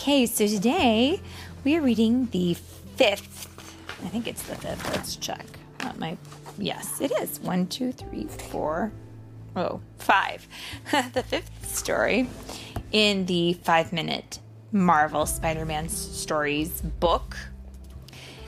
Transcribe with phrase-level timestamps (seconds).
[0.00, 1.20] Okay, so today
[1.62, 2.54] we are reading the
[2.96, 3.46] fifth.
[4.02, 4.88] I think it's the fifth.
[4.94, 5.44] Let's check.
[5.84, 6.16] Not my.
[6.56, 7.38] Yes, it is.
[7.40, 8.92] One, two, three, four.
[9.54, 10.48] Oh, five.
[11.12, 12.30] the fifth story
[12.92, 14.38] in the five minute
[14.72, 17.36] Marvel Spider Man Stories book.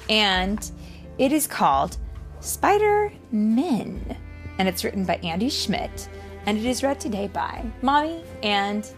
[0.09, 0.73] And
[1.19, 1.98] it is called
[2.41, 4.16] Spider Men.
[4.57, 6.09] And it's written by Andy Schmidt.
[6.46, 8.91] And it is read today by Mommy and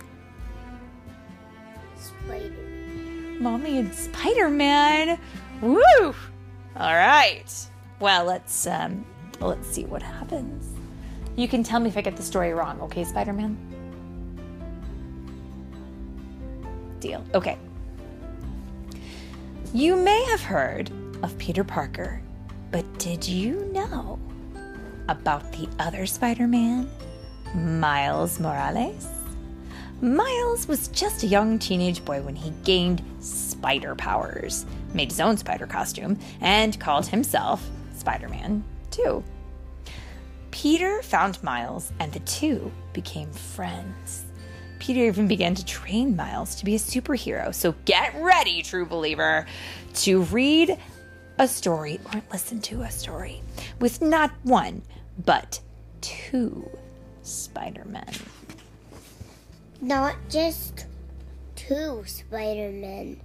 [2.26, 2.54] Spider.
[3.40, 5.18] Mommy and Spider Man.
[5.60, 5.80] Woo!
[6.00, 6.14] All
[6.76, 7.44] right.
[8.00, 9.04] Well, let's um,
[9.40, 10.74] let's see what happens.
[11.36, 13.56] You can tell me if I get the story wrong, okay, Spider Man?
[17.00, 17.24] Deal.
[17.34, 17.58] Okay.
[19.72, 20.90] You may have heard
[21.22, 22.22] of Peter Parker,
[22.70, 24.18] but did you know
[25.08, 26.88] about the other Spider Man,
[27.54, 29.08] Miles Morales?
[30.00, 35.36] Miles was just a young teenage boy when he gained spider powers, made his own
[35.36, 39.24] spider costume, and called himself Spider Man, too.
[40.50, 44.26] Peter found Miles, and the two became friends.
[44.78, 47.54] Peter even began to train Miles to be a superhero.
[47.54, 49.46] So get ready, true believer,
[49.94, 50.78] to read
[51.38, 53.40] a story or listen to a story
[53.80, 54.82] with not one,
[55.24, 55.60] but
[56.00, 56.68] two
[57.22, 58.12] Spider Men.
[59.84, 60.86] Not just
[61.56, 63.20] two Spider-Men.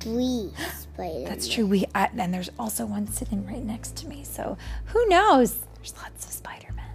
[0.00, 1.24] Three Spider-Men.
[1.24, 1.66] That's true.
[1.66, 4.24] We I, and there's also one sitting right next to me.
[4.24, 5.58] So who knows?
[5.76, 6.86] There's lots of Spider Men.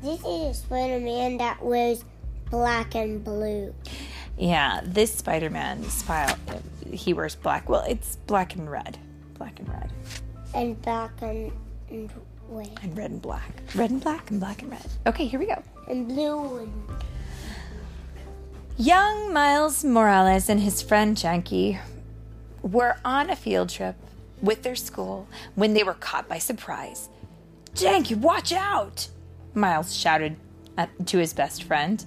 [0.00, 2.02] This is a Spider-Man that wears
[2.50, 3.74] black and blue.
[4.38, 6.34] Yeah, this Spider Man style,
[6.90, 7.68] he wears black.
[7.68, 8.96] Well, it's black and red,
[9.34, 9.90] black and red,
[10.54, 11.52] And black and,
[11.90, 12.10] and
[12.48, 12.78] white.
[12.82, 14.86] and red and black, red and black, and black and red.
[15.06, 15.62] Okay, here we go.
[15.90, 16.72] And blue and
[18.78, 21.78] Young Miles Morales and his friend Janky
[22.62, 23.96] were on a field trip
[24.40, 27.10] with their school when they were caught by surprise.
[27.74, 29.08] Janky, watch out!
[29.52, 30.36] Miles shouted
[30.78, 32.02] uh, to his best friend.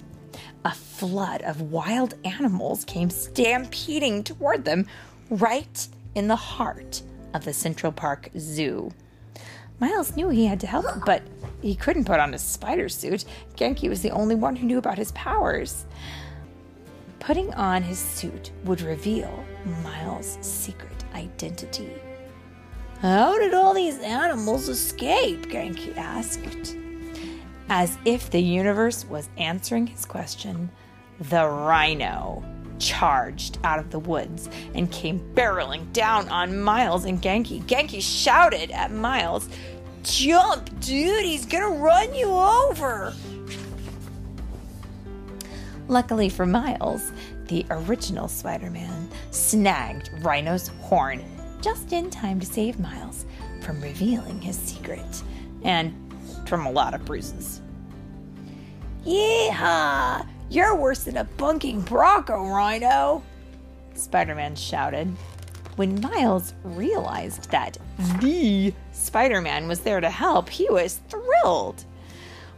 [0.64, 4.88] A flood of wild animals came stampeding toward them
[5.30, 7.00] right in the heart
[7.32, 8.90] of the Central Park Zoo.
[9.78, 11.22] Miles knew he had to help, but
[11.62, 13.24] he couldn't put on his spider suit.
[13.56, 15.84] Ganke was the only one who knew about his powers.
[17.26, 19.44] Putting on his suit would reveal
[19.82, 21.90] Miles' secret identity.
[23.00, 25.48] How did all these animals escape?
[25.48, 26.76] Ganke asked.
[27.68, 30.70] As if the universe was answering his question,
[31.18, 32.44] the rhino
[32.78, 37.60] charged out of the woods and came barreling down on Miles and Ganke.
[37.64, 39.48] Ganke shouted at Miles,
[40.04, 43.12] Jump, dude, he's gonna run you over!
[45.88, 47.12] Luckily for Miles,
[47.46, 51.24] the original Spider Man snagged Rhino's horn
[51.60, 53.24] just in time to save Miles
[53.62, 55.22] from revealing his secret
[55.62, 55.94] and
[56.46, 57.60] from a lot of bruises.
[59.04, 60.26] Yeehaw!
[60.50, 63.22] You're worse than a bunking Bronco, Rhino!
[63.94, 65.14] Spider Man shouted.
[65.76, 67.78] When Miles realized that
[68.20, 71.84] the Spider Man was there to help, he was thrilled.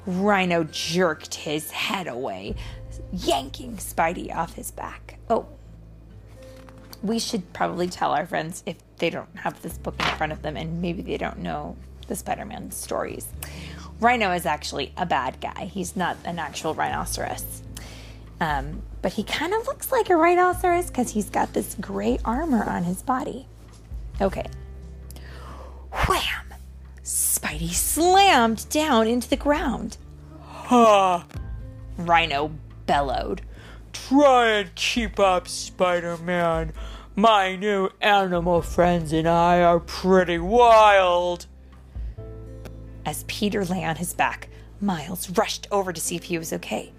[0.06, 2.54] Rhino jerked his head away,
[3.12, 5.18] yanking Spidey off his back.
[5.30, 5.46] Oh,
[7.02, 10.42] we should probably tell our friends if they don't have this book in front of
[10.42, 11.76] them and maybe they don't know
[12.08, 13.26] the Spider Man stories.
[14.00, 17.62] Rhino is actually a bad guy, he's not an actual rhinoceros.
[18.40, 22.64] Um, but he kind of looks like a rhinoceros because he's got this gray armor
[22.64, 23.46] on his body.
[24.20, 24.46] Okay.
[26.08, 26.54] Wham!
[27.02, 29.96] Spidey slammed down into the ground.
[30.42, 31.24] Ha!
[31.96, 32.52] Rhino
[32.88, 33.42] bellowed.
[33.92, 36.72] Try and keep up, Spider Man.
[37.14, 41.46] My new animal friends and I are pretty wild.
[43.04, 44.48] As Peter lay on his back,
[44.80, 46.92] Miles rushed over to see if he was okay.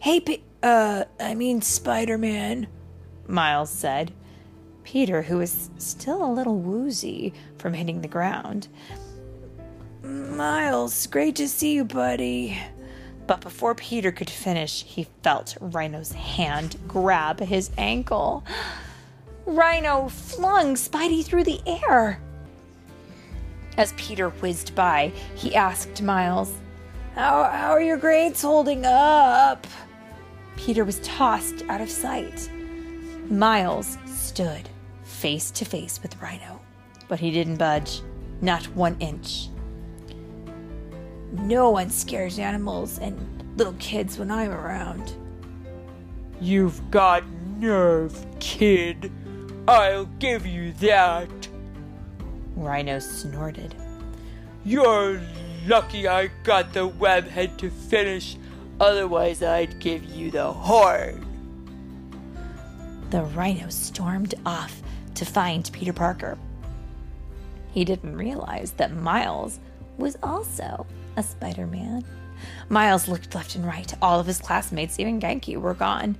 [0.00, 2.68] Hey, Pe- uh, I mean, Spider Man,
[3.26, 4.12] Miles said.
[4.84, 8.68] Peter, who was still a little woozy from hitting the ground.
[10.02, 12.56] Miles, great to see you, buddy.
[13.26, 18.44] But before Peter could finish, he felt Rhino's hand grab his ankle.
[19.46, 22.20] Rhino flung Spidey through the air.
[23.76, 26.52] As Peter whizzed by, he asked Miles,
[27.14, 29.66] How, how are your grades holding up?
[30.56, 32.50] Peter was tossed out of sight.
[33.28, 34.68] Miles stood
[35.04, 36.60] face to face with Rhino,
[37.08, 38.02] but he didn't budge,
[38.40, 39.48] not one inch.
[41.40, 43.16] No one scares animals and
[43.56, 45.14] little kids when I'm around.
[46.40, 47.24] You've got
[47.58, 49.10] nerve, kid.
[49.68, 51.28] I'll give you that.
[52.56, 53.74] Rhino snorted.
[54.64, 55.20] You're
[55.66, 58.36] lucky I got the webhead to finish,
[58.80, 61.24] otherwise, I'd give you the horn.
[63.10, 64.82] The rhino stormed off
[65.14, 66.36] to find Peter Parker.
[67.72, 69.60] He didn't realize that Miles
[69.98, 72.04] was also a Spider Man.
[72.68, 73.92] Miles looked left and right.
[74.02, 76.16] All of his classmates, even Ganke, were gone.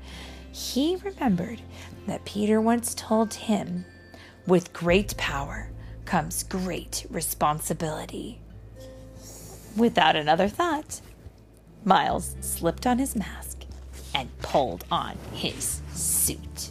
[0.52, 1.60] He remembered
[2.06, 3.84] that Peter once told him,
[4.46, 5.70] with great power
[6.04, 8.40] comes great responsibility.
[9.76, 11.00] Without another thought,
[11.84, 13.64] Miles slipped on his mask
[14.14, 16.70] and pulled on his suit.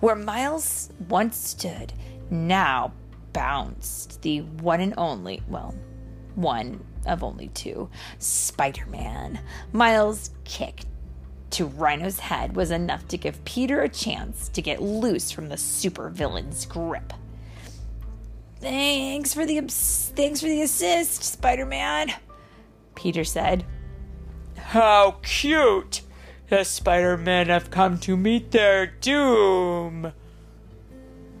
[0.00, 1.92] Where Miles once stood,
[2.30, 2.92] now
[3.32, 5.74] bounced the one and only, well,
[6.34, 7.88] one of only two,
[8.18, 9.40] Spider Man.
[9.72, 10.82] Miles' kick
[11.50, 15.56] to Rhino's head was enough to give Peter a chance to get loose from the
[15.56, 17.12] supervillain's grip.
[18.62, 22.12] Thanks for the thanks for the assist, Spider-Man.
[22.94, 23.64] Peter said.
[24.56, 26.02] How cute!
[26.48, 30.12] The Spider-Men have come to meet their doom.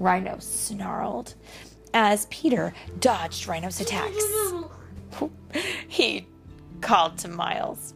[0.00, 1.34] Rhino snarled
[1.94, 4.24] as Peter dodged Rhino's attacks.
[5.88, 6.26] he
[6.80, 7.94] called to Miles.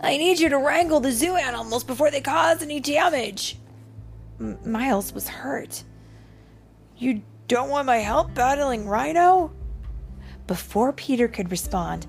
[0.00, 3.56] I need you to wrangle the zoo animals before they cause any damage.
[4.38, 5.84] M- Miles was hurt.
[6.98, 9.52] You don't want my help battling Rhino?
[10.46, 12.06] Before Peter could respond,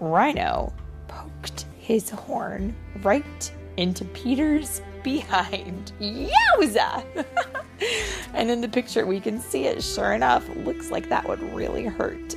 [0.00, 0.72] Rhino
[1.08, 5.92] poked his horn right into Peter's behind.
[6.00, 7.04] Yowza!
[8.34, 9.82] and in the picture, we can see it.
[9.82, 12.36] Sure enough, looks like that would really hurt.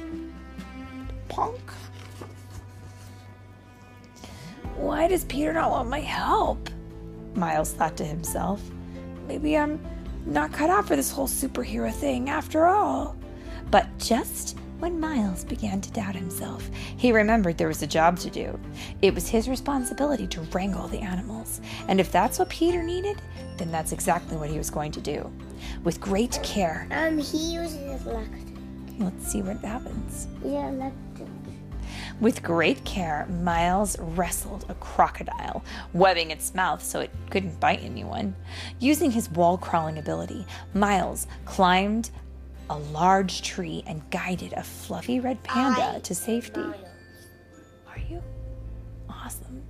[1.34, 1.72] Punk.
[4.76, 6.70] Why does Peter not want my help?
[7.34, 8.62] Miles thought to himself.
[9.28, 9.84] Maybe I'm
[10.28, 13.16] not cut out for this whole superhero thing after all.
[13.72, 18.30] But just when Miles began to doubt himself, he remembered there was a job to
[18.30, 18.60] do.
[19.02, 21.62] It was his responsibility to wrangle the animals.
[21.88, 23.20] And if that's what Peter needed,
[23.58, 25.32] then that's exactly what he was going to do.
[25.84, 26.88] With great care.
[26.92, 28.53] Um, he uses his electric.
[29.00, 30.28] Let's see what happens.
[30.44, 31.28] Yeah, electric.
[32.20, 35.64] With great care, Miles wrestled a crocodile,
[35.94, 38.36] webbing its mouth so it couldn't bite anyone.
[38.80, 42.12] Using his wall crawling ability, Miles climbed
[42.70, 46.62] a large tree and guided a fluffy red panda I- to safety.
[46.62, 46.76] Miles.
[47.90, 48.22] Are you?
[49.10, 49.64] Awesome.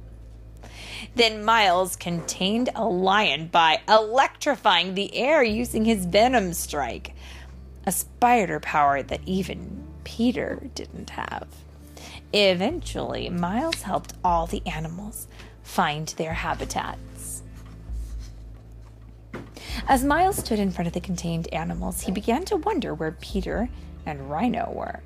[1.15, 7.13] Then Miles contained a lion by electrifying the air using his venom strike,
[7.85, 11.47] a spider power that even Peter didn't have.
[12.33, 15.27] Eventually, Miles helped all the animals
[15.61, 17.43] find their habitats.
[19.87, 23.69] As Miles stood in front of the contained animals, he began to wonder where Peter
[24.05, 25.01] and Rhino were.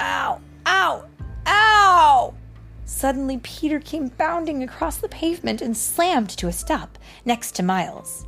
[0.00, 0.40] Ow!
[0.66, 1.04] Ow!
[1.46, 2.34] Ow!
[2.84, 8.26] Suddenly, Peter came bounding across the pavement and slammed to a stop next to Miles.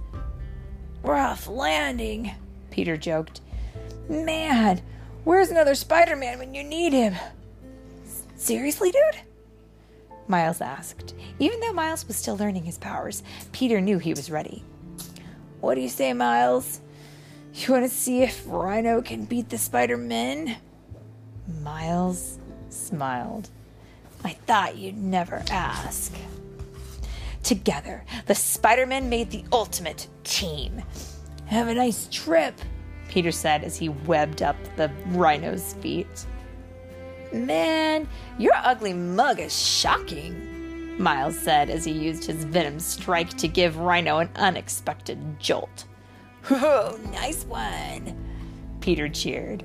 [1.03, 2.32] Rough landing,
[2.70, 3.41] Peter joked.
[4.09, 4.81] Man,
[5.25, 7.15] where's another Spider Man when you need him?
[8.37, 9.23] Seriously, dude?
[10.29, 11.15] Miles asked.
[11.39, 14.65] Even though Miles was still learning his powers, Peter knew he was ready.
[15.61, 16.81] What do you say, Miles?
[17.55, 20.56] You want to see if Rhino can beat the Spider Men?
[21.61, 22.39] Miles
[22.71, 23.51] smiled.
[24.25, 26.15] I thought you'd never ask.
[27.43, 30.82] Together, the Spider Men made the ultimate team.
[31.47, 32.55] Have a nice trip,
[33.13, 36.25] Peter said as he webbed up the rhino's feet.
[37.31, 43.49] Man, your ugly mug is shocking, Miles said as he used his venom strike to
[43.49, 45.85] give Rhino an unexpected jolt.
[46.51, 48.17] Oh, nice one,
[48.81, 49.63] Peter cheered.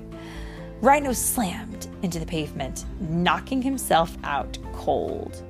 [0.82, 5.42] Rhino slammed into the pavement, knocking himself out cold.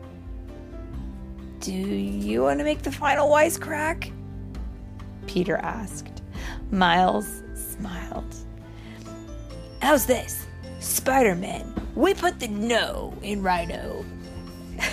[1.59, 4.13] Do you want to make the final wisecrack?
[5.27, 6.23] Peter asked.
[6.71, 7.43] Miles
[7.79, 8.35] smiled.
[9.81, 10.47] How's this?
[10.81, 14.05] Spider Man, we put the no in Rhino.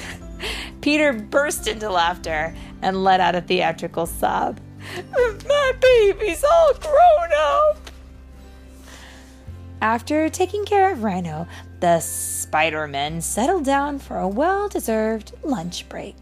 [0.82, 4.60] Peter burst into laughter and let out a theatrical sob.
[5.48, 7.78] My baby's all grown up.
[9.82, 11.48] After taking care of Rhino,
[11.80, 16.16] the Spider Men settled down for a well deserved lunch break.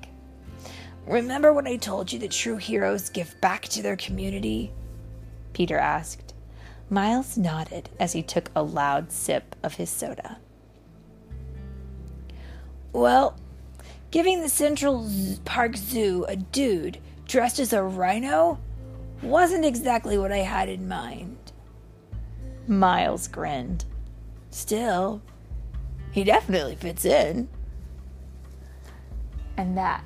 [1.05, 4.71] Remember when I told you that true heroes give back to their community?
[5.53, 6.22] Peter asked.
[6.93, 10.37] Miles nodded as he took a loud sip of his soda.
[12.91, 13.35] Well,
[14.11, 15.09] giving the Central
[15.43, 18.59] Park Zoo a dude dressed as a rhino
[19.23, 21.51] wasn't exactly what I had in mind.
[22.67, 23.85] Miles grinned.
[24.51, 25.19] Still,
[26.11, 27.49] he definitely fits in.
[29.57, 30.05] And that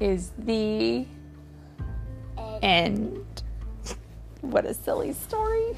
[0.00, 1.06] is the
[2.62, 3.44] end.
[4.40, 5.76] What a silly story.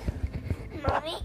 [0.87, 1.17] Mommy,